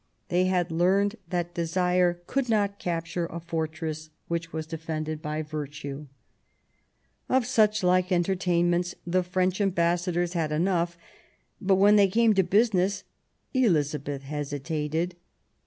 They 0.29 0.45
had 0.45 0.71
learned 0.71 1.17
that 1.29 1.53
Desire 1.53 2.21
(iould 2.25 2.49
not 2.49 2.79
capture 2.79 3.27
a 3.27 3.39
fortress 3.39 4.09
which 4.27 4.51
was 4.51 4.65
defended 4.65 5.21
by 5.21 5.43
Virtue. 5.43 6.07
Of 7.29 7.45
such 7.45 7.83
like 7.83 8.11
entertainments 8.11 8.95
the 9.05 9.21
French 9.21 9.61
ambas 9.61 10.01
sadors 10.01 10.33
had 10.33 10.51
enough; 10.51 10.97
but 11.61 11.75
when 11.75 11.97
they 11.97 12.07
canje 12.07 12.35
to 12.37 12.43
business 12.43 13.03
12 13.53 13.61
178 13.61 13.61
QUEEN 13.61 13.65
Elizabeth: 13.69 14.09
Elizabeth 14.09 14.23
hesitated. 14.23 15.15